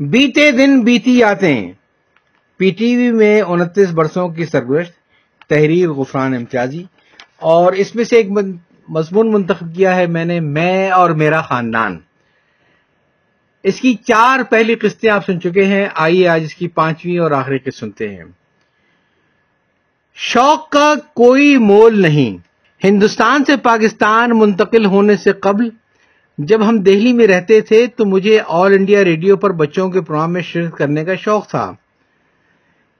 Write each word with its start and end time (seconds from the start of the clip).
بیتے 0.00 0.50
دن 0.50 0.80
بیتی 0.80 1.24
آتے 1.24 1.54
ہیں 1.54 1.72
پی 2.56 2.70
ٹی 2.70 2.96
وی 2.96 3.10
میں 3.10 3.42
انتیس 3.42 3.90
برسوں 3.90 4.28
کی 4.28 4.46
سرگزشت، 4.46 4.92
تحریر 5.48 5.90
غفران 5.90 6.34
امتیازی، 6.34 6.84
اور 7.36 7.72
اس 7.72 7.94
میں 7.94 8.04
سے 8.04 8.16
ایک 8.16 8.26
مضمون 8.88 9.32
منتخب 9.32 9.76
کیا 9.76 9.96
ہے 9.96 10.06
میں 10.06 10.24
نے 10.24 10.40
میں 10.40 10.90
اور 10.90 11.10
میرا 11.10 11.40
خاندان۔ 11.40 11.98
اس 13.62 13.80
کی 13.80 13.94
چار 13.94 14.38
پہلی 14.50 14.74
قسطیں 14.74 15.10
آپ 15.10 15.26
سن 15.26 15.40
چکے 15.40 15.64
ہیں۔ 15.64 15.88
آئیے 15.94 16.28
آج 16.28 16.42
اس 16.44 16.54
کی 16.54 16.68
پانچویں 16.68 17.18
اور 17.18 17.30
آخری 17.30 17.58
قسط 17.58 17.78
سنتے 17.78 18.08
ہیں۔ 18.08 18.24
شوق 20.14 20.70
کا 20.70 20.94
کوئی 21.14 21.56
مول 21.56 22.02
نہیں۔ 22.02 22.36
ہندوستان 22.86 23.44
سے 23.44 23.56
پاکستان 23.56 24.30
منتقل 24.34 24.84
ہونے 24.84 25.16
سے 25.16 25.32
قبل 25.32 25.68
جب 26.44 26.68
ہم 26.68 26.78
دہلی 26.78 27.12
میں 27.12 27.26
رہتے 27.26 27.60
تھے 27.60 27.86
تو 27.86 28.04
مجھے 28.06 28.40
آل 28.48 28.72
انڈیا 28.72 29.04
ریڈیو 29.04 29.36
پر 29.36 29.52
بچوں 29.52 29.90
کے 29.90 30.00
پروگرام 30.00 30.32
میں 30.32 30.40
شرکت 30.40 30.78
کرنے 30.78 31.04
کا 31.04 31.14
شوق 31.14 31.48
تھا۔ 31.48 31.72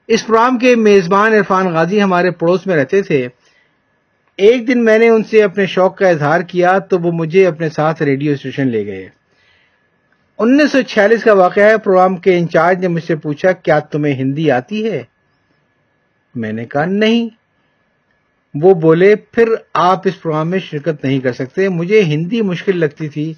اس 0.09 0.27
پروگرام 0.27 0.59
کے 0.59 0.77
میزبان 0.77 1.33
عرفان 1.33 1.73
غازی 1.73 2.03
ہمارے 2.03 2.31
پڑوس 2.31 2.67
میں 2.67 2.77
رہتے 2.77 3.03
تھے۔ 3.03 3.29
ایک 4.37 4.69
دن 4.69 4.85
میں 4.85 4.99
نے 4.99 5.09
ان 5.09 5.25
سے 5.25 5.43
اپنے 5.43 5.67
شوق 5.67 5.99
کا 5.99 6.09
اظہار 6.09 6.41
کیا 6.41 6.79
تو 6.79 6.99
وہ 6.99 7.13
مجھے 7.13 7.47
اپنے 7.47 7.69
ساتھ 7.69 8.03
ریڈیو 8.03 8.33
اسٹیشن 8.33 8.69
لے 8.69 8.87
گئے۔ 8.87 9.09
انیس 10.39 10.73
سو 10.73 10.83
چھیالیس 10.83 11.25
کا 11.25 11.33
واقعہ 11.33 11.65
ہے، 11.65 11.79
پروگرام 11.79 12.17
کے 12.17 12.39
انچارج 12.39 12.79
نے 12.79 12.89
مجھ 12.89 13.05
سے 13.05 13.17
پوچھا، 13.17 13.53
کیا 13.53 13.79
تمہیں 13.79 14.15
ہندی 14.15 14.51
آتی 14.51 14.91
ہے؟ 14.91 15.03
میں 16.35 16.53
نے 16.53 16.65
کہا، 16.65 16.85
نہیں 16.85 17.40
وہ 18.55 18.75
بولے، 18.75 19.17
پھر 19.17 19.49
آپ 19.75 20.01
اس 20.05 20.23
پروگرام 20.23 20.51
میں 20.51 20.59
شرکت 20.59 21.05
نہیں 21.05 21.21
کر 21.21 21.33
سکتے۔ 21.33 21.69
مجھے 21.69 22.03
ہندی 22.03 22.43
مشکل 22.43 22.77
لگتی 22.79 23.09
تھی۔ 23.09 23.35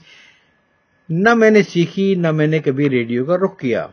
نہ 1.09 1.35
میں 1.35 1.51
نے 1.51 1.63
سیکھی، 1.63 2.15
نہ 2.15 2.31
میں 2.31 2.47
نے 2.47 2.59
کبھی 2.59 2.91
ریڈیو 2.91 3.25
کا 3.25 3.37
رخ 3.37 3.59
کیا۔ 3.59 3.87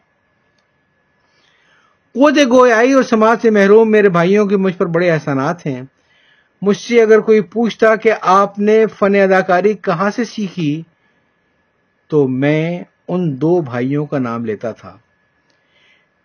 قوت 2.13 2.37
گویائی 2.51 2.93
اور 2.93 3.03
سماج 3.03 3.37
سے 3.41 3.49
محروم 3.49 3.91
میرے 3.91 4.09
بھائیوں 4.09 4.45
کے 4.45 4.57
مجھ 4.57 4.77
پر 4.77 4.85
بڑے 4.85 5.11
احسانات 5.11 5.65
ہیں۔ 5.65 5.81
مجھ 6.61 6.77
سے 6.77 7.01
اگر 7.01 7.19
کوئی 7.19 7.41
پوچھتا 7.41 7.95
کہ 7.95 8.11
آپ 8.21 8.59
نے 8.59 8.85
فن 8.99 9.15
اداکاری 9.15 9.73
کہاں 9.73 10.11
سے 10.15 10.23
سیکھی، 10.23 10.81
تو 12.07 12.27
میں 12.27 12.83
ان 13.07 13.41
دو 13.41 13.61
بھائیوں 13.61 14.05
کا 14.05 14.19
نام 14.19 14.45
لیتا 14.45 14.71
تھا۔ 14.71 14.97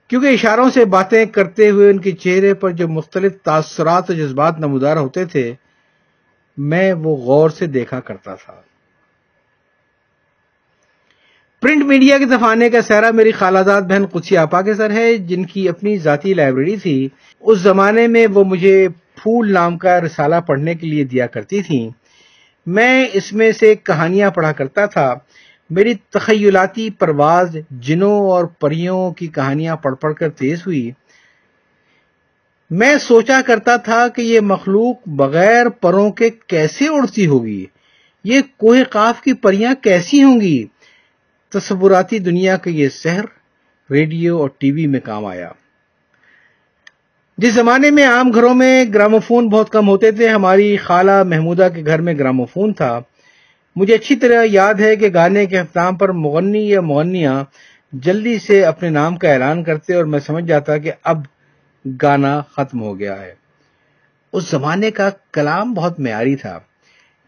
کیونکہ 0.08 0.27
اشاروں 0.27 0.70
سے 0.70 0.84
باتیں 0.84 1.27
کرتے 1.27 1.70
ہوئے 1.70 1.91
ان 1.91 1.98
کے 1.98 2.12
چہرے 2.12 2.55
پر 2.55 2.70
جو 2.70 2.88
مختلف 2.88 3.33
تاثرات 3.42 4.11
و 4.11 4.12
جذبات 4.12 4.58
نمودار 4.58 4.96
ہوتے 4.96 5.24
تھے، 5.24 5.55
میں 6.56 6.92
وہ 6.92 7.16
غور 7.16 7.50
سے 7.50 7.66
دیکھا 7.66 8.00
کرتا 8.00 8.34
تھا۔ 8.34 8.61
پرنٹ 11.61 11.84
میڈیا 11.84 12.19
کے 12.19 12.24
دفانے 12.24 12.70
کا 12.70 12.83
سہرا 12.83 13.11
میری 13.11 13.33
خالہ 13.33 13.58
بہن 13.88 14.06
قدسی 14.06 14.36
آپا 14.36 14.62
کے 14.62 14.74
سر 14.74 14.91
ہے، 14.91 15.16
جن 15.16 15.44
کی 15.44 15.69
اپنی 15.69 15.98
ذاتی 15.98 16.34
لائبریری 16.34 16.77
تھی۔ 16.77 17.08
اس 17.41 17.58
زمانے 17.58 18.06
میں 18.06 18.27
وہ 18.27 18.44
مجھے 18.44 18.89
پھول 18.89 19.52
نام 19.52 19.78
کا 19.78 20.00
رسالہ 20.00 20.36
پڑھنے 20.46 20.74
کے 20.74 20.86
لیے 20.86 21.05
دیا 21.05 21.27
کرتی 21.27 21.62
تھی 21.62 21.91
میں 22.66 23.06
اس 23.12 23.33
میں 23.33 23.52
سے 23.52 23.74
کہانیاں 23.74 24.30
پڑھا 24.30 24.52
کرتا 24.52 24.86
تھا۔ 24.86 25.14
میری 25.70 25.95
تخیلاتی 25.95 26.91
پرواز 26.91 27.57
جنوں 27.70 28.31
اور 28.31 28.45
پریوں 28.45 29.11
کی 29.11 29.27
کہانیاں 29.27 29.77
پڑھ 29.77 29.95
پڑھ 29.97 30.15
کر 30.15 30.31
تیز 30.31 30.59
ہوئی۔ 30.67 30.91
میں 32.70 32.98
سوچا 32.98 33.41
کرتا 33.47 33.77
تھا 33.77 34.09
کہ 34.09 34.23
یہ 34.23 34.41
مخلوق 34.41 34.97
بغیر 35.07 35.69
پروں 35.69 36.11
کے 36.11 36.31
کیسے 36.31 36.89
اڑتی 36.89 37.27
ہوگی؟ 37.27 37.67
یہ 38.25 38.41
کوہ 38.57 38.77
قاف 38.91 39.20
کی 39.20 39.33
پریاں 39.33 39.75
کیسی 39.75 40.23
ہوں 40.23 40.41
گی؟ 40.41 40.67
تصوراتی 41.51 42.19
دنیا 42.19 42.57
کا 42.57 42.70
یہ 42.70 42.89
سحر 42.89 43.25
ریڈیو 43.91 44.39
اور 44.39 44.48
ٹی 44.59 44.73
وی 44.73 44.87
میں 44.87 45.01
کام 45.01 45.25
آیا۔ 45.25 45.51
جس 47.39 47.55
زمانے 47.55 47.91
میں 47.91 48.07
عام 48.07 48.31
گھروں 48.31 48.55
میں 48.55 48.85
گراموفون 48.95 49.48
بہت 49.48 49.70
کم 49.70 49.89
ہوتے 49.89 50.11
تھے، 50.11 50.29
ہماری 50.29 50.77
خالہ 50.77 51.23
محمودہ 51.23 51.69
کے 51.74 51.86
گھر 51.86 52.01
میں 52.01 52.14
گراموفون 52.14 52.73
تھا۔ 52.73 53.01
مجھے 53.77 53.95
اچھی 53.95 54.17
طرح 54.17 54.45
یاد 54.45 54.74
ہے 54.74 54.96
کہ 54.96 55.08
گانے 55.14 55.46
کے 55.46 55.58
اختتام 55.58 55.96
پر 55.96 56.08
مغنی 56.08 56.68
یا 56.68 56.80
مغنیاں 56.80 57.45
جلدی 57.92 58.39
سے 58.39 58.64
اپنے 58.64 58.89
نام 58.89 59.17
کا 59.17 59.33
اعلان 59.33 59.64
کرتے 59.64 59.95
اور 59.95 60.05
میں 60.05 60.20
سمجھ 60.20 60.45
جاتا 60.45 60.79
کہ 60.79 60.92
اب 61.05 61.23
گانا 62.02 62.40
ختم 62.40 62.83
ہو 62.83 62.98
گیا 62.98 63.20
ہے۔ 63.20 63.35
اس 64.33 64.51
زمانے 64.51 64.90
کا 64.90 65.11
کلام 65.33 65.74
بہت 65.74 66.01
معیاری 66.01 66.36
تھا، 66.36 66.58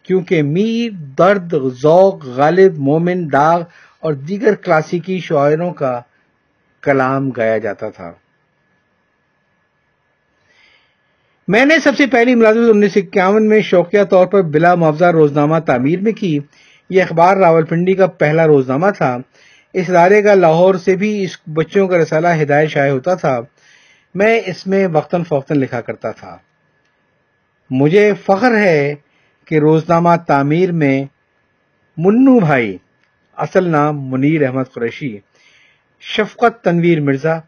کیونکہ 0.03 0.43
میر، 0.43 0.91
درد، 1.19 1.55
ذوق، 1.83 2.25
غالب، 2.25 2.79
مومن، 2.79 3.33
داغ 3.33 3.63
اور 4.01 4.13
دیگر 4.13 4.55
کلاسیکی 4.55 5.21
شاعروں 5.21 5.73
کا 5.73 6.01
کلام 6.83 7.31
گایا 7.31 7.59
جاتا 7.59 7.89
تھا۔ 7.89 8.13
میں 11.49 11.65
نے 11.65 11.79
سب 11.79 11.93
سے 11.97 12.07
پہلی 12.07 12.35
ملازمت 12.35 12.71
انیس 12.71 12.95
سو 12.95 13.01
اکیاون 13.01 13.49
میں 13.49 13.61
شوقیہ 13.61 14.05
طور 14.05 14.27
پر 14.27 14.43
بلا 14.43 14.75
معاوضہ 14.75 15.05
روزنامہ 15.05 15.59
تعمیر 15.59 16.01
میں 16.01 16.13
کی۔ 16.13 16.39
یہ 16.91 17.03
اخبار 17.03 17.37
راول 17.37 17.65
پنڈی 17.65 17.95
کا 17.95 18.07
پہلا 18.07 18.47
روزنامہ 18.47 18.87
تھا۔ 18.97 19.19
اس 19.73 19.91
ادارے 19.91 20.23
کا 20.23 20.35
لاہور 20.35 20.75
سے 20.75 20.97
بھی 20.97 21.23
اس 21.23 21.39
بچوں 21.55 21.89
کا 21.89 21.99
رسالہ 21.99 22.29
ہدایت 22.43 22.71
شائع 22.71 22.93
ہوتا 22.93 23.15
تھا۔ 23.15 23.41
میں 24.15 24.41
اس 24.47 24.67
میں 24.67 24.89
وقتاً 24.93 25.23
فوقتاً 25.23 25.59
لکھا 25.59 25.81
کرتا 25.81 26.11
تھا۔ 26.11 26.37
مجھے 27.71 28.13
فخر 28.25 28.59
ہے 28.59 28.95
کہ 29.45 29.59
روزنامہ 29.59 30.11
تعمیر 30.27 30.73
میں 30.73 31.05
منو 31.97 32.39
بھائی، 32.39 32.79
اصل 33.37 33.69
نام 33.69 34.11
منیر 34.11 34.47
احمد 34.47 34.65
قریشی، 34.75 35.19
شفقت 36.01 36.65
تنویر 36.65 37.01
مرزا، 37.01 37.39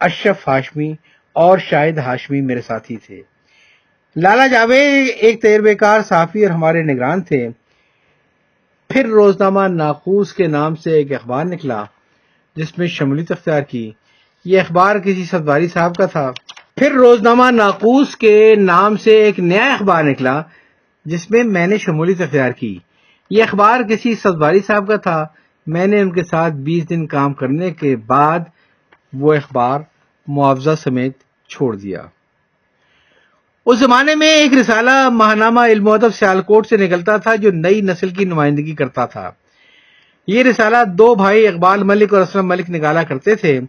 اشرف 0.00 0.48
ہاشمی 0.48 0.94
اور 1.32 1.58
شاہد 1.58 1.98
ہاشمی 1.98 2.40
میرے 2.40 2.60
ساتھی 2.60 2.96
تھے۔ 2.96 3.22
لالا 4.22 4.46
جاوید 4.46 5.08
ایک 5.16 5.42
تیر 5.42 5.74
کار 5.74 6.00
صحافی 6.00 6.46
اور 6.46 6.54
ہمارے 6.54 6.82
نگران 6.82 7.20
تھے۔ 7.20 7.48
پھر 8.90 9.06
روزنامہ 9.06 9.60
ناقوس 9.68 10.32
کے 10.32 10.46
نام 10.46 10.76
سے 10.76 10.90
ایک 10.92 11.12
اخبار 11.12 11.44
نکلا، 11.44 11.84
جس 12.56 12.78
میں 12.78 12.86
شمولیت 12.86 13.32
اختیار 13.32 13.62
کی۔ 13.62 13.90
یہ 14.44 14.60
اخبار 14.60 14.98
کسی 14.98 15.24
ستواری 15.24 15.68
صاحب 15.68 15.94
کا 15.94 16.06
تھا۔ 16.06 16.32
پھر 16.76 16.92
روزنامہ 16.92 17.50
ناقوس 17.50 18.16
کے 18.16 18.54
نام 18.54 18.96
سے 18.96 19.10
ایک 19.10 19.40
نیا 19.40 19.74
اخبار 19.74 20.04
نکلا، 20.04 20.42
جس 21.04 21.30
میں 21.30 21.44
میں 21.44 21.66
نے 21.66 21.78
شمولیت 21.78 22.20
اختیار 22.20 22.50
کی۔ 22.50 22.78
یہ 23.30 23.42
اخبار 23.42 23.82
کسی 23.82 24.14
ستواری 24.14 24.60
صاحب 24.66 24.88
کا 24.88 24.96
تھا۔ 24.96 25.26
میں 25.66 25.86
نے 25.86 26.00
ان 26.00 26.12
کے 26.12 26.24
ساتھ 26.24 26.54
بیس 26.54 26.90
دن 26.90 27.06
کام 27.06 27.32
کرنے 27.32 27.70
کے 27.70 27.96
بعد 27.96 28.38
وہ 29.12 29.34
اخبار 29.34 29.80
معاوضہ 30.26 30.74
سمیت 30.82 31.18
چھوڑ 31.48 31.76
دیا۔ 31.76 32.02
اس 33.68 33.78
زمانے 33.78 34.14
میں 34.14 34.30
ایک 34.30 34.52
رسالہ 34.52 35.08
ماہنامہ 35.08 35.60
علم 35.60 35.88
و 35.88 35.92
ادب 35.92 36.14
سیالکوٹ 36.14 36.66
سے 36.66 36.76
نکلتا 36.76 37.16
تھا 37.16 37.34
جو 37.34 37.50
نئی 37.50 37.80
نسل 37.80 38.08
کی 38.08 38.24
نمائندگی 38.24 38.74
کرتا 38.74 39.06
تھا۔ 39.06 39.30
یہ 40.26 40.42
رسالہ 40.42 40.76
دو 40.86 41.14
بھائی 41.14 41.48
اقبال 41.48 41.82
ملک 41.82 42.14
اور 42.14 42.22
اسلم 42.22 42.48
ملک 42.48 42.70
نکالا 42.70 43.02
کرتے 43.02 43.34
تھے۔ 43.34 43.60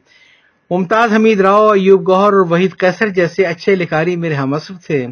ممتاز 0.70 1.14
حمید 1.14 1.42
راؤ، 1.42 1.72
ایوب 1.72 2.08
گوہر 2.08 2.34
اور 2.34 2.46
وحید 2.50 2.74
کیسر 2.74 3.08
جیسے 3.08 3.46
اچھے 3.46 3.76
لکھاری 3.76 4.16
میرے 4.16 4.34
ہاں 4.34 4.44
ہم 4.44 4.58
تھے۔ 4.58 5.08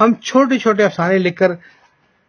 ہم 0.00 0.14
چھوٹے 0.14 0.58
چھوٹے 0.58 0.84
افسانے 0.84 1.18
لکھ 1.18 1.36
کر 1.36 1.52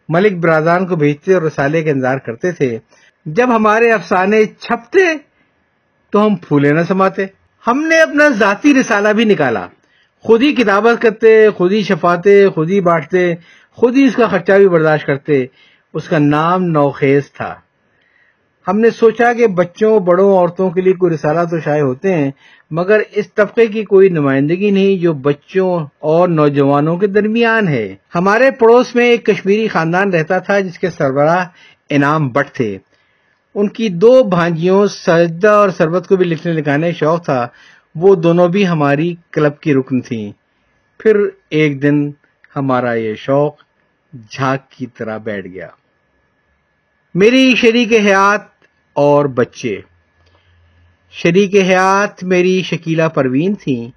ملک 0.10 0.34
برادان 0.34 0.88
کو 0.88 0.96
بھیجتے 0.96 1.34
اور 1.34 1.42
رسالے 1.42 1.84
کا 1.84 1.92
انتظار 1.92 2.18
کرتے 2.18 2.52
تھے۔ 2.52 2.80
جب 3.26 3.56
ہمارے 3.56 3.92
افسانے 3.92 4.46
چھپتے 4.46 5.18
تو 6.10 6.26
ہم 6.26 6.36
پھولے 6.36 6.72
نہ 6.72 6.82
سماتے۔ 6.88 7.26
ہم 7.68 7.82
نے 7.82 8.02
اپنا 8.02 8.30
ذاتی 8.30 8.74
رسالہ 8.74 9.10
بھی 9.10 9.26
نکالا۔ 9.26 9.68
خود 10.24 10.42
ہی 10.42 10.54
کتابت 10.54 11.02
کرتے، 11.02 11.50
خود 11.50 11.72
ہی 11.72 11.84
چھپاتے، 11.84 12.50
خود 12.50 12.70
ہی 12.70 12.82
بانٹتے، 12.82 13.36
خود 13.72 13.98
ہی 13.98 14.04
اس 14.04 14.16
کا 14.16 14.28
خرچہ 14.28 14.54
بھی 14.54 14.68
برداشت 14.68 15.06
کرتے، 15.06 15.46
اس 15.94 16.10
کا 16.10 16.18
نام 16.20 16.64
نوخیز 16.64 17.32
تھا۔ 17.32 17.56
ہم 18.68 18.80
نے 18.80 18.90
سوچا 18.90 19.34
کہ 19.34 19.48
بچوں، 19.48 20.00
بڑوں، 20.00 20.38
عورتوں 20.38 20.72
کے 20.72 20.82
لیے 20.82 20.94
کوئی 20.94 21.14
رسالہ 21.14 21.40
تو 21.52 21.60
شائع 21.60 21.82
ہوتے 21.82 22.14
ہیں، 22.14 22.32
مگر 22.72 23.02
اس 23.12 23.34
طبقے 23.34 23.66
کی 23.66 23.84
کوئی 23.84 24.10
نمائندگی 24.10 24.72
نہیں 24.72 25.02
جو 25.02 25.14
بچوں 25.14 25.86
اور 26.00 26.28
نوجوانوں 26.28 26.98
کے 26.98 27.08
درمیان 27.08 27.68
ہے۔ 27.68 27.96
ہمارے 28.16 28.52
پڑوس 28.52 28.96
میں 28.96 29.06
ایک 29.06 29.26
کشمیری 29.26 29.68
خاندان 29.68 30.14
رہتا 30.14 30.40
تھا 30.40 30.60
جس 30.60 30.80
کے 30.80 30.90
سربراہ 30.90 31.46
انعام 31.90 32.30
بٹ 32.30 32.48
تھے۔ 32.54 32.78
ان 33.56 33.68
کی 33.68 33.90
دو 33.90 34.24
بھانجیوں 34.24 34.88
سجدہ 34.88 35.48
اور 35.48 35.70
سربت 35.70 36.08
کو 36.08 36.16
بھی 36.16 36.26
لکھنے 36.26 36.54
لکھانے 36.54 36.92
شوق 36.92 37.26
تھا۔ 37.26 37.48
وہ 37.96 38.16
دونوں 38.16 38.48
بھی 38.48 38.68
ہماری 38.68 39.16
کلب 39.32 39.60
کی 39.60 39.74
رکن 39.74 40.02
تھیں۔ 40.02 40.32
پھر 41.00 41.16
ایک 41.50 41.82
دن 41.82 42.12
ہمارا 42.56 42.94
یہ 42.94 43.16
شوق 43.16 43.56
جھاگ 44.32 44.58
کی 44.70 44.86
طرح 44.86 45.18
بیٹھ 45.18 45.48
گیا۔ 45.48 45.68
میری 47.16 47.56
شریک 47.56 47.94
حیات 47.94 48.42
اور 48.94 49.26
بچے۔ 49.26 49.82
شریک 51.12 51.56
حیات 51.56 52.24
میری 52.24 52.64
شکیلا 52.64 53.08
پروین 53.08 53.56
تھیں، 53.56 53.92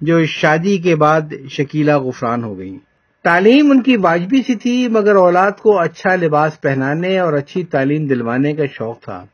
جو 0.00 0.26
شادی 0.26 0.78
کے 0.78 0.96
بعد 0.96 1.20
شکیلا 1.50 1.98
غفران 1.98 2.44
ہو 2.44 2.58
گئیں۔ 2.58 2.78
تعلیم 3.24 3.70
ان 3.70 3.82
کی 3.82 3.96
واجبی 3.96 4.42
سی 4.42 4.54
تھی، 4.54 4.88
مگر 4.88 5.14
اولاد 5.14 5.52
کو 5.52 5.78
اچھا 5.78 6.16
لباس 6.16 6.60
پہنانے 6.60 7.18
اور 7.18 7.32
اچھی 7.32 7.64
تعلیم 7.64 8.06
دلوانے 8.06 8.52
کا 8.52 8.62
شوق 8.72 9.00
تھا۔ 9.00 9.24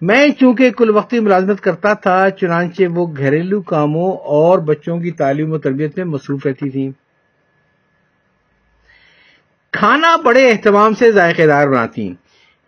میں 0.00 0.28
چونکہ 0.28 0.70
کل 0.70 0.90
وقتی 0.90 1.20
ملازمت 1.20 1.60
کرتا 1.60 1.94
تھا، 1.94 2.30
چنانچہ 2.30 2.82
وہ 2.94 3.06
گھریلو 3.16 3.62
کاموں 3.62 4.12
اور 4.12 4.58
بچوں 4.58 4.98
کی 4.98 5.10
تعلیم 5.10 5.52
و 5.52 5.58
تربیت 5.58 5.96
میں 5.96 6.04
مصروف 6.04 6.46
رہتی 6.46 6.70
تھیں۔ 6.70 6.90
کھانا 9.72 10.16
بڑے 10.16 10.50
اہتمام 10.50 10.94
سے 10.94 11.12
ذائقے 11.12 11.46
دار 11.46 11.68
بناتی۔ 11.68 12.14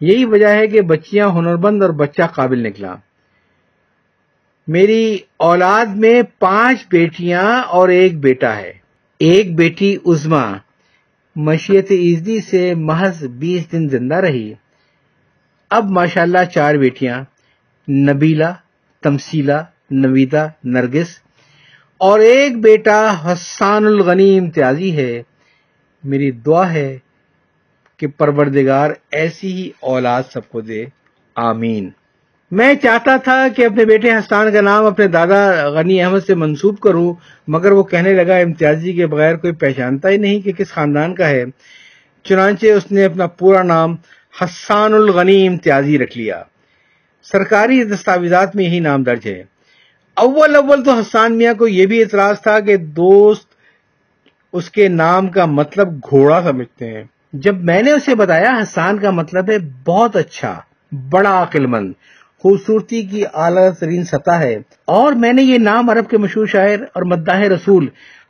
یہی 0.00 0.24
وجہ 0.24 0.46
ہے 0.46 0.66
کہ 0.66 0.80
بچیاں 0.80 1.28
ہنرمند 1.28 1.82
اور 1.82 1.90
بچہ 1.90 2.22
قابل 2.34 2.58
نکلا۔ 2.58 2.94
میری 4.68 5.18
اولاد 5.36 5.86
میں 5.86 6.22
پانچ 6.38 6.86
بیٹیاں 6.90 7.62
اور 7.62 7.88
ایک 7.88 8.20
بیٹا 8.20 8.56
ہے۔ 8.56 8.72
ایک 9.18 9.56
بیٹی 9.56 9.96
عزما 10.06 10.52
مشیت 11.36 11.86
ایزدی 11.90 12.40
سے 12.40 12.74
محض 12.74 13.24
بیس 13.24 13.72
دن 13.72 13.88
زندہ 13.88 14.14
رہی۔ 14.14 14.52
اب 15.74 15.90
ماشاءاللہ 15.90 16.44
چار 16.54 16.74
بیٹیاں 16.74 17.22
نبیلا 17.88 18.52
تمسیلا 19.02 19.62
نویدا 19.90 20.46
نرگس، 20.64 21.08
اور 22.00 22.20
ایک 22.20 22.56
بیٹا 22.58 22.98
حسان 23.24 23.86
الغنی 23.86 24.38
امتیازی 24.38 24.96
ہے۔ 24.96 25.22
میری 26.04 26.30
دعا 26.30 26.72
ہے 26.72 26.98
کہ 27.96 28.06
پروردگار 28.06 28.90
ایسی 29.10 29.52
ہی 29.52 29.70
اولاد 29.80 30.22
سب 30.32 30.48
کو 30.48 30.60
دے۔ 30.60 30.84
آمین۔ 31.36 31.90
میں 32.50 32.74
چاہتا 32.74 33.16
تھا 33.16 33.46
کہ 33.56 33.66
اپنے 33.66 33.84
بیٹے 33.84 34.12
حسان 34.12 34.52
کا 34.52 34.60
نام 34.60 34.84
اپنے 34.84 35.06
دادا 35.08 35.68
غنی 35.68 36.02
احمد 36.02 36.26
سے 36.26 36.34
منسوب 36.34 36.78
کروں، 36.78 37.12
مگر 37.48 37.72
وہ 37.72 37.82
کہنے 37.82 38.12
لگا 38.12 38.36
امتیازی 38.36 38.92
کے 38.92 39.06
بغیر 39.06 39.36
کوئی 39.36 39.52
پہچانتا 39.52 40.08
ہی 40.08 40.16
نہیں 40.16 40.40
کہ 40.40 40.52
کس 40.52 40.72
خاندان 40.72 41.14
کا 41.14 41.28
ہے۔ 41.28 41.44
چنانچہ 42.24 42.66
اس 42.66 42.90
نے 42.92 43.04
اپنا 43.04 43.26
پورا 43.26 43.62
نام 43.62 43.96
حسان 44.40 44.94
الغنی 44.94 45.46
امتیازی 45.46 45.98
رکھ 45.98 46.18
لیا۔ 46.18 46.42
سرکاری 47.22 47.84
دستاویزات 47.84 48.56
میں 48.56 48.64
یہی 48.64 48.80
نام 48.80 49.02
درج 49.02 49.26
ہے۔ 49.26 49.44
اول 50.14 50.56
اول 50.56 50.84
تو 50.84 50.92
حسان 50.92 51.38
میاں 51.38 51.54
کو 51.54 51.68
یہ 51.68 51.86
بھی 51.86 52.00
اعتراض 52.00 52.40
تھا 52.40 52.60
کہ 52.60 52.76
دوست 52.76 53.48
اس 54.52 54.70
کے 54.70 54.88
نام 54.88 55.28
کا 55.28 55.46
مطلب 55.46 55.88
گھوڑا 56.10 56.42
سمجھتے 56.42 56.86
ہیں۔ 56.86 57.04
جب 57.32 57.64
میں 57.64 57.82
نے 57.82 57.92
اسے 57.92 58.14
بتایا، 58.14 58.50
حسان 58.62 58.98
کا 58.98 59.10
مطلب 59.10 59.50
ہے 59.50 59.56
بہت 59.84 60.16
اچھا 60.16 60.60
بڑا 61.10 61.42
عقل 61.42 61.66
مند 61.66 61.92
خوبصورتی 62.38 63.02
کی 63.02 63.24
اعلیٰ 63.34 63.70
ترین 63.80 64.04
سطح 64.04 64.30
ہے۔ 64.30 64.56
اور 64.84 65.12
میں 65.12 65.32
نے 65.32 65.42
یہ 65.42 65.58
نام 65.58 65.90
عرب 65.90 66.10
کے 66.10 66.18
مشہور 66.18 66.46
شاعر 66.46 66.78
اور 66.92 67.02
مداح 67.02 67.40
رسول 67.40 67.88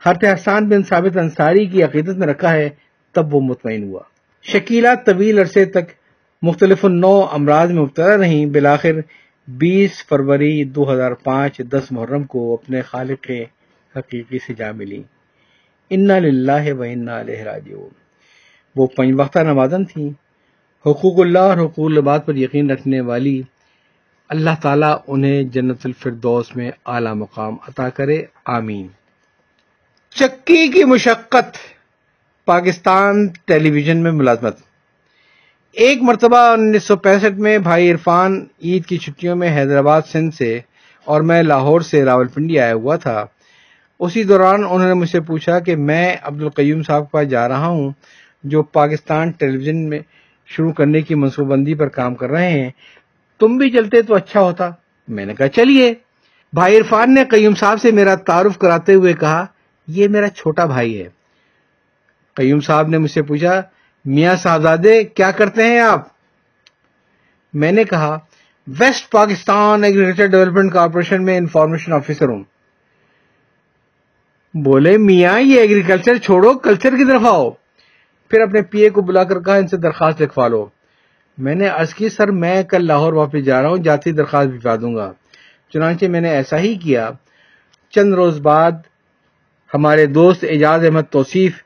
حرت 0.09 0.23
حسان 0.23 0.69
بن 0.69 0.83
ثابت 0.83 1.17
انصاری 1.17 1.65
کی 1.65 1.83
عقیدت 1.83 2.17
میں 2.17 2.27
رکھا 2.27 2.53
ہے، 2.53 2.69
تب 3.11 3.35
وہ 3.35 3.41
مطمئن 3.41 3.83
ہوا۔ 3.83 3.99
شکیلا 4.43 4.95
طویل 4.95 5.39
عرصے 5.39 5.65
تک 5.65 5.91
مختلف 6.41 6.85
نو 6.85 7.25
امراض 7.31 7.71
میں 7.71 7.81
مبتلا 7.81 8.17
رہیں۔ 8.17 8.45
بلاخر 8.45 8.91
بیس 9.47 10.05
فروری 10.09 10.63
دو 10.63 10.93
ہزار 10.93 11.11
پانچ 11.11 11.61
دس 11.71 11.91
محرم 11.91 12.23
کو 12.23 12.53
اپنے 12.53 12.81
خالق 12.81 13.31
حقیقی 13.97 14.39
سے 14.39 14.53
جا 14.53 14.71
ملی۔ 14.71 15.03
انا 15.89 16.19
للہ 16.19 16.73
و 16.73 16.81
انا 16.81 17.19
علیہ 17.19 17.43
راجعون۔ 17.43 17.89
وہ 18.75 18.87
پنج 18.87 19.15
وقتہ 19.17 19.39
نوازن 19.39 19.85
تھیں۔ 19.85 20.09
حقوق 20.85 21.19
اللہ 21.19 21.39
اور 21.39 21.57
حقوق 21.57 21.91
العباد 21.91 22.19
پر 22.25 22.35
یقین 22.35 22.71
رکھنے 22.71 23.01
والی 23.01 23.41
اللہ 24.29 24.49
تعالیٰ 24.61 24.97
انہیں 25.07 25.43
جنت 25.43 25.85
الفردوس 25.85 26.55
میں 26.55 26.71
اعلی 26.85 27.13
مقام 27.13 27.55
عطا 27.67 27.89
کرے۔ 27.89 28.21
آمین۔ 28.45 28.87
چکی 30.15 30.67
کی 30.67 30.83
مشقت۔ 30.83 31.72
پاکستان 32.45 33.27
ٹیلی 33.45 33.71
ویژن 33.71 33.97
میں 33.97 34.11
ملازمت۔ 34.11 34.57
ایک 35.71 36.01
مرتبہ 36.01 36.37
انیس 36.37 36.83
سو 36.83 36.95
پینسٹھ 36.95 37.39
میں 37.39 37.57
بھائی 37.57 37.91
عرفان 37.91 38.45
عید 38.63 38.85
کی 38.85 38.97
چھٹیوں 38.97 39.35
میں 39.35 39.57
حیدرآباد 39.57 40.01
سندھ 40.11 40.35
سے 40.35 40.59
اور 41.05 41.21
میں 41.21 41.43
لاہور 41.43 41.81
سے 41.81 42.05
راول 42.05 42.27
پنڈی 42.27 42.59
آیا 42.59 42.73
ہوا 42.73 42.95
تھا۔ 42.95 43.25
اسی 43.99 44.23
دوران 44.23 44.63
انہوں 44.63 44.87
نے 44.87 44.93
مجھ 44.93 45.09
سے 45.09 45.21
پوچھا 45.21 45.59
کہ 45.59 45.75
میں 45.75 46.15
عبد 46.23 46.43
القیوم 46.43 46.83
صاحب 46.83 47.01
کے 47.01 47.09
پاس 47.11 47.27
جا 47.27 47.47
رہا 47.47 47.67
ہوں، 47.67 47.91
جو 48.43 48.63
پاکستان 48.63 49.31
ٹیلی 49.31 49.57
ویژن 49.57 49.89
میں 49.89 49.99
شروع 50.47 50.71
کرنے 50.71 51.01
کی 51.01 51.15
منصوبہ 51.15 51.49
بندی 51.49 51.73
پر 51.73 51.87
کام 51.87 52.15
کر 52.15 52.29
رہے 52.29 52.49
ہیں، 52.49 52.69
تم 53.39 53.57
بھی 53.57 53.71
چلتے 53.71 54.01
تو 54.01 54.15
اچھا 54.15 54.41
ہوتا۔ 54.41 54.69
میں 55.07 55.25
نے 55.25 55.35
کہا، 55.35 55.47
چلیے۔ 55.47 55.93
بھائی 56.53 56.77
عرفان 56.77 57.13
نے 57.13 57.23
قیوم 57.25 57.55
صاحب 57.55 57.81
سے 57.81 57.91
میرا 57.91 58.15
تعارف 58.15 58.57
کراتے 58.57 58.93
ہوئے 58.93 59.13
کہا، 59.13 59.45
یہ 59.87 60.07
میرا 60.07 60.29
چھوٹا 60.29 60.65
بھائی 60.65 61.01
ہے۔ 61.01 61.22
قیوم 62.33 62.59
صاحب 62.59 62.87
نے 62.87 62.97
مجھ 62.97 63.11
سے 63.11 63.21
پوچھا، 63.21 63.61
میاں 64.05 64.35
صاحبزادے، 64.35 65.03
کیا 65.03 65.31
کرتے 65.31 65.63
ہیں 65.63 65.79
آپ؟ 65.79 66.07
میں 67.53 67.71
نے 67.71 67.83
کہا، 67.83 68.19
West 68.67 69.11
Pakistan 69.11 69.83
agriculture 69.83 70.25
development 70.25 70.73
corporation 70.73 71.25
میں 71.25 71.37
انفارمیشن 71.37 71.93
آفیسر 71.93 72.27
ہوں۔ 72.27 72.43
بولے، 74.53 74.97
میاں، 74.97 75.39
یہ 75.39 75.59
ایگریکلچر 75.59 76.17
چھوڑو، 76.17 76.53
کلچر 76.53 76.97
کی 76.97 77.05
طرف 77.05 77.21
آؤ۔ 77.25 77.49
پھر 78.29 78.41
اپنے 78.41 78.61
پی 78.61 78.81
اے 78.81 78.89
کو 78.89 79.01
بلا 79.01 79.23
کر 79.23 79.39
کہا، 79.39 79.55
ان 79.55 79.67
سے 79.67 79.77
درخواست 79.77 80.21
لکھوا 80.21 80.47
لو۔ 80.47 80.67
میں 81.37 81.55
نے 81.55 81.67
عرض 81.67 81.93
کی، 81.93 82.09
سر، 82.09 82.31
میں 82.31 82.63
کل 82.63 82.87
لاہور 82.87 83.13
واپس 83.13 83.45
جا 83.45 83.61
رہا 83.61 83.69
ہوں، 83.69 83.77
جاتی 83.77 84.11
درخواست 84.11 84.49
بھجوا 84.49 84.75
دوں 84.75 84.95
گا۔ 84.95 85.13
چنانچہ 85.73 86.05
میں 86.05 86.21
نے 86.21 86.29
ایسا 86.29 86.59
ہی 86.59 86.75
کیا۔ 86.75 87.09
چند 87.89 88.13
روز 88.13 88.39
بعد 88.39 88.71
ہمارے 89.73 90.05
دوست 90.05 90.45
اعجاز 90.49 90.85
احمد 90.85 91.01
توصیف 91.11 91.63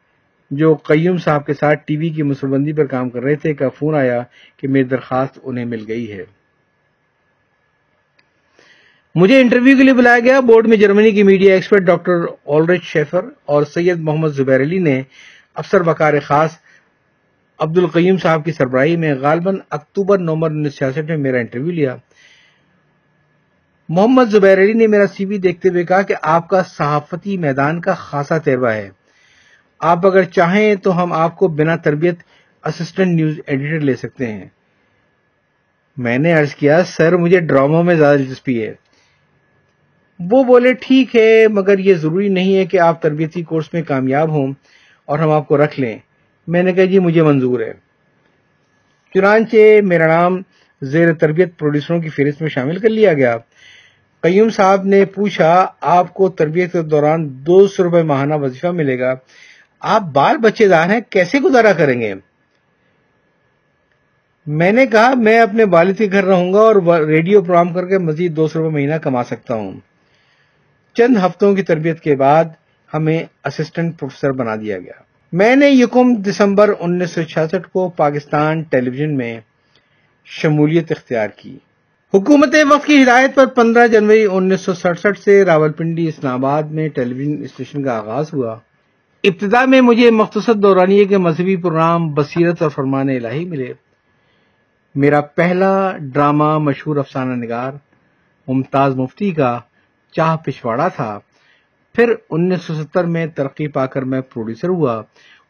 جو 0.51 0.75
قیوم 0.75 1.17
صاحب 1.17 1.45
کے 1.45 1.53
ساتھ 1.53 1.79
ٹی 1.85 1.97
وی 1.97 2.09
کی 2.09 2.23
مسلبندی 2.23 2.73
پر 2.73 2.85
کام 2.85 3.09
کر 3.09 3.23
رہے 3.23 3.35
تھے، 3.35 3.53
کا 3.53 3.69
فون 3.69 3.95
آیا 3.95 4.23
کہ 4.57 4.67
میری 4.67 4.83
درخواست 4.83 5.39
انہیں 5.44 5.65
مل 5.65 5.85
گئی 5.88 6.11
ہے۔ 6.11 6.25
مجھے 9.15 9.41
انٹرویو 9.41 9.77
کے 9.77 9.83
لیے 9.83 9.94
بلایا 9.94 10.19
گیا 10.19 10.39
بورڈ 10.39 10.67
میں 10.67 10.77
جرمنی 10.77 11.11
کی 11.11 11.23
media 11.23 11.53
expert 11.53 11.81
doctor 11.81 12.25
Ulrich 12.44 12.83
Schaefer 12.83 13.25
اور 13.45 13.63
سید 13.63 13.99
محمد 13.99 14.27
زبیر 14.27 14.61
علی 14.61 14.79
نے 14.79 15.01
افسر 15.55 15.83
بکار 15.83 16.13
خاص 16.23 16.49
عبد 17.59 17.77
القیم 17.77 18.17
صاحب 18.17 18.45
کی 18.45 18.51
سربراہی 18.51 18.95
میں 18.95 19.15
غالباً 19.15 19.57
اکتوبر، 19.69 20.19
نومبر 20.19 20.51
انیس 20.51 20.77
چھیاسٹھ 20.77 21.05
میں 21.07 21.17
میرا 21.17 21.38
انٹرویو 21.38 21.71
لیا۔ 21.71 21.95
محمد 23.89 24.25
زبیر 24.25 24.57
علی 24.57 24.73
نے 24.73 24.88
میرا 24.88 25.07
سی 25.07 25.25
وی 25.25 25.38
دیکھتے 25.38 25.69
ہوئے 25.69 25.83
کہا 25.83 26.01
کہ 26.01 26.15
آپ 26.21 26.49
کا 26.49 26.63
صحافتی 26.63 27.38
میدان 27.38 27.81
کا 27.81 27.94
خاصا 27.94 28.38
تجربہ 28.38 28.67
ہے۔ 28.67 28.89
آپ 29.79 30.06
اگر 30.06 30.24
چاہیں 30.24 30.75
تو 30.75 31.03
ہم 31.03 31.13
آپ 31.13 31.38
کو 31.38 31.47
بنا 31.47 31.75
تربیت 31.75 32.15
اسسٹنٹ 32.65 33.07
نیوز 33.07 33.39
ایڈیٹر 33.47 33.79
لے 33.79 33.95
سکتے 33.95 34.27
ہیں۔ 34.27 34.45
میں 35.97 36.18
نے 36.18 36.33
عرض 36.33 36.56
کیا، 36.56 36.83
سر، 36.83 37.18
مجھے 37.18 37.39
ڈراموں 37.39 37.83
میں 37.83 37.95
زیادہ 37.95 38.18
دلچسپی 38.18 38.63
ہے۔ 38.63 38.74
وہ 40.19 40.44
بولے، 40.44 40.73
ٹھیک 40.73 41.16
ہے، 41.16 41.47
مگر 41.47 41.80
یہ 41.80 41.94
ضروری 41.94 42.30
نہیں 42.30 42.56
ہے 42.56 42.66
کہ 42.66 42.80
آپ 42.80 43.01
تربیتی 43.01 43.44
کورس 43.44 43.73
میں 43.73 43.81
کامیاب 43.81 44.30
ہوں 44.30 44.54
اور 45.06 45.19
ہم 45.19 45.30
آپ 45.30 45.47
کو 45.47 45.57
رکھ 45.57 45.80
لیں۔ 45.80 45.97
میں 46.47 46.63
نے 46.63 46.73
کہا 46.73 46.85
جی 46.85 46.99
مجھے 46.99 47.23
منظور 47.23 47.59
ہے۔ 47.59 47.73
چنانچہ 49.13 49.81
میرا 49.83 50.07
نام 50.07 50.42
زیر 50.81 51.13
تربیت 51.13 51.59
پروڈیوسروں 51.59 52.01
کی 52.01 52.09
فہرست 52.09 52.42
میں 52.42 52.49
شامل 52.49 52.78
کر 52.78 52.90
لیا 52.90 53.13
گیا۔ 53.13 53.37
قیوم 54.21 54.49
صاحب 54.49 54.85
نے 54.85 55.06
پوچھا، 55.06 55.66
آپ 55.81 56.13
کو 56.13 56.30
تربیت 56.30 56.71
کے 56.71 56.81
دوران 56.81 57.28
دو 57.31 57.68
سو 57.68 57.83
روپے 57.83 58.04
ماہانہ 58.04 58.33
وظیفہ 58.33 58.68
ملے 58.68 58.99
گا؟ 58.99 59.16
آپ 59.79 60.01
بال 60.01 60.37
بچے 60.37 60.67
دار 60.67 60.89
ہیں، 60.89 61.01
کیسے 61.09 61.39
گزارا 61.39 61.73
کریں 61.73 62.01
گے؟ 62.01 62.13
میں 64.45 64.71
نے 64.71 64.85
کہا، 64.85 65.13
میں 65.15 65.39
اپنے 65.39 65.63
والد 65.63 65.97
کے 65.97 66.07
گھر 66.11 66.23
رہوں 66.23 66.53
گا 66.53 66.59
اور 66.59 66.75
ریڈیو 67.05 67.41
پروگرام 67.41 67.73
کر 67.73 67.85
کے 67.85 67.97
مزید 67.97 68.35
دو 68.35 68.47
سو 68.47 68.59
روپے 68.59 68.73
مہینہ 68.73 68.95
کما 68.95 69.23
سکتا 69.23 69.53
ہوں۔ 69.53 69.71
چند 70.93 71.17
ہفتوں 71.17 71.55
کی 71.55 71.61
تربیت 71.61 71.99
کے 71.99 72.15
بعد 72.15 72.45
ہمیں 72.93 73.23
اسسٹنٹ 73.45 73.99
پروفیسر 73.99 74.31
بنا 74.31 74.55
دیا 74.55 74.77
گیا۔ 74.77 75.01
میں 75.33 75.55
نے 75.55 75.69
یکم 75.69 76.15
دسمبر 76.15 76.69
انیس 76.79 77.11
سو 77.11 77.23
چھیاسٹھ 77.23 77.69
کو 77.73 77.89
پاکستان 77.89 78.61
ٹیلی 78.61 78.89
ویژن 78.89 79.17
میں 79.17 79.39
شمولیت 80.25 80.91
اختیار 80.91 81.27
کی۔ 81.35 81.57
حکومت 82.13 82.55
وقت 82.69 82.85
کی 82.85 83.03
ہدایت 83.03 83.35
پر 83.35 83.45
پندرہ 83.45 83.87
جنوری 83.87 84.27
انیس 84.31 84.61
سو 84.61 84.73
سڑسٹھ 84.73 85.19
سے 85.19 85.45
راول 85.45 85.71
پنڈی 85.71 86.07
اسلام 86.07 86.45
آباد 86.45 86.63
میں 86.63 86.89
ٹیلی 86.89 87.13
ویژن 87.13 87.43
اسٹیشن 87.43 87.83
کا 87.83 87.97
آغاز 87.97 88.33
ہوا۔ 88.33 88.59
ابتدا 89.24 89.66
میں 89.66 89.81
مجھے 89.81 90.12
مختصر 90.12 90.54
دورانیے 90.54 91.06
کے 91.06 91.18
مذہبی 91.18 91.56
پروگرام 91.56 92.14
بصیرت 92.14 92.62
اور 92.62 92.69
فرمان 92.69 93.09
الہی 93.09 93.45
ملے۔ 93.45 93.74
میرا 94.95 95.21
پہلا 95.21 95.97
ڈرامہ 95.97 96.57
مشہور 96.57 96.97
افسانہ 96.97 97.45
نگار 97.45 97.74
ممتاز 98.47 98.95
مفتی 98.95 99.31
کا 99.31 99.59
چاہ 100.12 100.36
پچھواڑا 100.36 100.88
تھا۔ 100.88 101.19
پھر 101.95 102.14
انیس 102.30 102.62
سو 102.62 102.74
ستر 102.74 103.04
میں 103.04 103.28
ترقی 103.28 103.68
پا 103.68 103.86
کر 103.86 104.02
میں 104.02 104.21
پروڈیوسر 104.21 104.69
ہوا۔ 104.69 105.02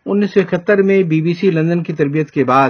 انیس 0.06 0.34
سو 0.34 0.40
اکہتر 0.40 0.82
میں 0.82 1.04
بی 1.04 1.22
بی 1.22 1.34
سی 1.34 1.52
لندن 1.52 1.84
کی 1.84 1.94
تربیت 1.94 2.32
کے 2.32 2.44
بعد 2.44 2.70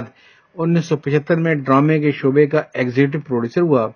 انیس 0.54 0.84
سو 0.84 0.96
پچہتر 0.96 1.36
میں 1.36 1.54
ڈرامے 1.54 1.98
کے 1.98 2.10
شعبے 2.12 2.46
کا 2.46 2.62
ایگزیکٹو 2.74 3.20
پروڈیوسر 3.20 3.60
ہوا۔ 3.60 3.88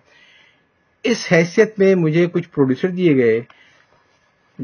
اس 1.04 1.26
حیثیت 1.32 1.78
میں 1.78 1.94
مجھے 1.94 2.26
کچھ 2.26 2.48
پروڈیوسر 2.50 2.88
دیے 2.88 3.16
گئے۔ 3.16 3.40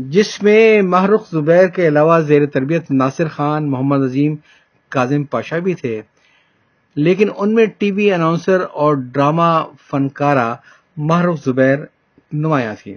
جس 0.01 0.43
میں 0.43 0.83
محرخ 0.83 1.31
زبیر 1.33 1.67
کے 1.67 1.89
علاوہ 1.89 2.21
زیر 2.21 2.47
تربیت 2.47 2.91
ناصر 2.91 3.29
خان، 3.29 3.71
محمد 3.71 4.05
عظیم، 4.05 4.35
کاظم 4.89 5.25
پاشا 5.25 5.59
بھی 5.59 5.75
تھے۔ 5.75 6.03
لیکن 6.97 7.29
ان 7.37 7.55
میں 7.55 7.67
ٹی 7.79 7.91
وی 7.91 8.13
اناؤنسر 8.13 8.61
اور 8.73 8.95
ڈرامہ 8.95 9.65
فنکارہ 9.91 10.55
محروف 10.97 11.45
زبیر 11.45 11.79
نمایاں 12.33 12.75
تھی 12.83 12.97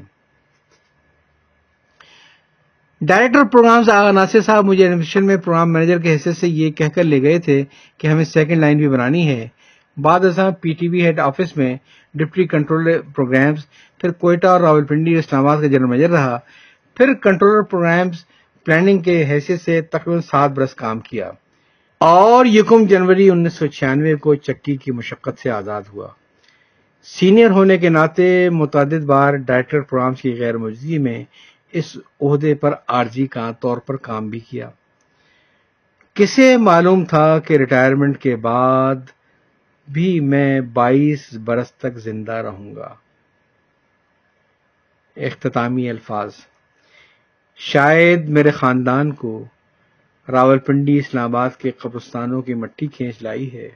ڈائریکٹر 3.01 3.43
پروگرامز 3.43 3.89
آغا 3.89 4.11
ناصر 4.11 4.41
صاحب 4.41 4.65
مجھے 4.65 4.87
انویشن 4.87 5.25
میں 5.25 5.37
پروگرام 5.37 5.73
مینیجر 5.73 5.99
کے 5.99 6.15
حصے 6.15 6.31
سے 6.31 6.47
یہ 6.47 6.71
کہہ 6.71 6.87
کر 6.87 7.03
لے 7.03 7.21
گئے 7.21 7.39
تھے 7.39 7.63
کہ 7.97 8.07
ہمیں 8.07 8.23
سیکنڈ 8.23 8.57
لائن 8.57 8.77
بھی 8.77 8.87
بنانی 8.87 9.27
ہے۔ 9.27 9.47
بعد 9.97 10.25
ازاں 10.25 10.51
P 10.51 10.73
T 10.73 10.87
V 10.87 11.05
head 11.05 11.19
office 11.19 11.57
میں 11.57 11.77
ڈپٹی 12.13 12.47
کنٹرولر 12.47 13.01
پروگرامز، 13.15 13.57
پھر 13.97 14.11
کوئٹہ 14.11 14.47
اور 14.47 14.61
راول 14.61 14.85
پنڈی 14.85 15.15
اسلام 15.15 15.47
آباد 15.47 15.61
کا 15.61 15.67
جنرل 15.67 15.85
مینیجر 15.85 16.09
رہا۔ 16.09 16.39
پھر 16.95 17.13
کنٹرولر 17.13 17.61
پروگرامز 17.61 18.25
پلاننگ 18.65 18.99
کے 18.99 19.25
حیثیت 19.25 19.61
سے 19.61 19.81
تقریباً 19.81 20.21
سات 20.21 20.51
برس 20.51 20.75
کام 20.75 20.99
کیا۔ 20.99 21.31
اور 21.97 22.45
یکم 22.45 22.85
جنوری 22.85 23.29
انیس 23.29 23.53
سو 23.53 23.67
چھیانوے 23.67 24.15
کو 24.15 24.35
چکی 24.35 24.77
کی 24.77 24.91
مشقت 24.91 25.39
سے 25.39 25.49
آزاد 25.49 25.81
ہوا۔ 25.93 26.07
سینئر 27.03 27.49
ہونے 27.49 27.77
کے 27.77 27.89
ناطے 27.89 28.49
متعدد 28.49 29.03
بار 29.03 29.33
ڈائریکٹر 29.33 29.81
پروگرامز 29.81 30.21
کی 30.21 30.35
غیر 30.39 30.57
موجودگی 30.57 30.97
میں 30.97 31.23
اس 31.71 31.97
عہدے 32.21 32.53
پر 32.53 32.73
عارضی 32.87 33.27
کا 33.27 33.51
طور 33.59 33.77
پر 33.77 33.97
کام 33.97 34.29
بھی 34.29 34.39
کیا۔ 34.39 34.69
کسے 36.13 36.57
معلوم 36.57 37.05
تھا 37.05 37.39
کہ 37.39 37.53
ریٹائرمنٹ 37.53 38.17
کے 38.17 38.35
بعد 38.35 38.95
بھی 39.91 40.19
میں 40.19 40.61
بائیس 40.61 41.33
برس 41.33 41.71
تک 41.71 41.97
زندہ 41.97 42.31
رہوں 42.31 42.75
گا۔ 42.75 42.95
اختتامی 45.17 45.89
الفاظ۔ 45.89 46.31
شاید 47.63 48.29
میرے 48.29 48.51
خاندان 48.51 49.11
کو 49.11 49.45
راول 50.29 50.59
پنڈی 50.59 50.97
اسلام 50.97 51.23
آباد 51.23 51.49
کے 51.57 51.71
قبرستانوں 51.71 52.41
کی 52.41 52.53
مٹی 52.53 52.87
کھینچ 52.87 53.15
لائی 53.21 53.53
ہے۔ 53.53 53.69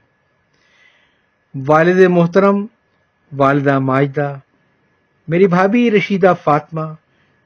والد 1.68 2.00
محترم، 2.10 2.66
والدہ 3.38 3.80
ماجدہ، 3.80 4.38
میری 5.28 5.48
بھابھی 5.48 5.92
رشیدہ 5.92 6.34
فاطمہ، 6.44 6.94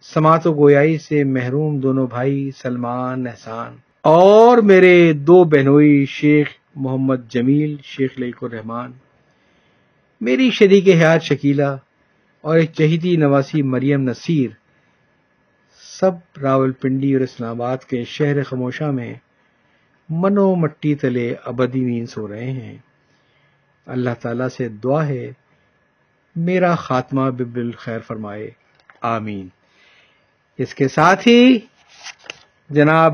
سماعت 0.01 0.47
و 0.47 0.53
گویائی 0.53 0.97
سے 0.97 1.23
محروم 1.23 1.79
دونوں 1.79 2.07
بھائی 2.07 2.51
سلمان، 2.51 3.27
احسان 3.27 3.75
اور 4.01 4.57
میرے 4.57 5.13
دو 5.13 5.43
بہنوئی 5.43 6.05
شیخ 6.05 6.47
محمد 6.75 7.29
جمیل، 7.29 7.75
شیخ 7.83 8.19
لیک 8.19 8.35
الرحمان 8.41 8.91
میری 10.21 10.51
شریک 10.51 10.87
حیات 10.87 11.23
شکیلہ 11.23 11.77
اور 12.41 12.57
ایک 12.57 12.71
چہیتی 12.73 13.15
نواسی 13.15 13.61
مریم 13.61 14.09
نصیر 14.09 14.58
سب 15.99 16.11
راول 16.41 16.71
پنڈی 16.71 17.13
اور 17.13 17.21
اسلام 17.21 17.49
آباد 17.49 17.77
کے 17.77 18.03
شہر 18.03 18.43
خموشہ 18.43 18.83
میں 18.83 19.13
منو 20.09 20.55
مٹی 20.55 20.95
تلے 20.95 21.35
ابدی 21.45 21.79
نیند 21.79 22.09
سو 22.09 22.27
رہے 22.27 22.51
ہیں۔ 22.51 22.77
اللہ 23.85 24.09
تعالیٰ 24.21 24.47
سے 24.47 24.69
دعا 24.69 25.07
ہے، 25.07 25.31
میرا 26.35 26.75
خاتمہ 26.75 27.29
ببل 27.29 27.71
خیر 27.71 27.99
فرمائے۔ 27.99 28.51
آمین۔ 29.01 29.47
اس 30.57 30.75
کے 30.75 30.87
ساتھ 30.87 31.27
ہی 31.27 31.59
جناب 32.69 33.13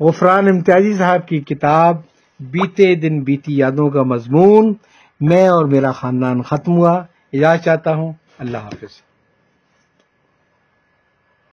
غفران 0.00 0.48
امتیازی 0.48 0.94
صاحب 0.94 1.28
کی 1.28 1.40
کتاب 1.40 1.96
بیتے 2.40 2.94
دن 2.94 3.20
بیتی 3.20 3.56
یادوں 3.56 3.90
کا 3.90 4.02
مضمون 4.02 4.74
میں 5.20 5.48
اور 5.48 5.64
میرا 5.64 5.92
خاندان 5.92 6.42
ختم 6.42 6.72
ہوا۔ 6.72 7.04
اجازت 7.32 7.64
چاہتا 7.64 7.94
ہوں۔ 7.94 8.12
اللہ 8.38 8.58
حافظ۔ 8.58 9.13